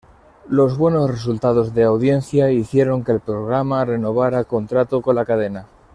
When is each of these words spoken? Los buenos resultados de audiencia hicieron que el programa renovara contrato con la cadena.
Los 0.49 0.79
buenos 0.79 1.11
resultados 1.11 1.75
de 1.75 1.83
audiencia 1.83 2.49
hicieron 2.49 3.03
que 3.03 3.11
el 3.11 3.19
programa 3.19 3.85
renovara 3.85 4.45
contrato 4.45 4.99
con 5.03 5.13
la 5.15 5.25
cadena. 5.25 5.67